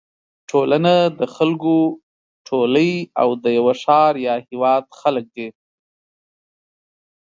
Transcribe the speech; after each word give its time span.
ټولنه 0.49 0.93
د 1.19 1.21
خلکو 1.35 1.75
ټولی 2.47 2.91
او 3.21 3.29
د 3.43 3.45
یوه 3.57 3.73
ښار 3.81 4.13
یا 4.27 4.35
هېواد 4.47 4.83
خلک 4.99 5.25
دي. 5.35 5.47